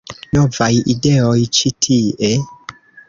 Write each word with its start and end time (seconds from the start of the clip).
Novaj 0.37 0.69
ideoj 0.93 1.37
ĉi 1.59 1.73
tie 1.87 2.33